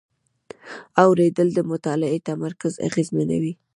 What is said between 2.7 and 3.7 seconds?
اغېزمنوي.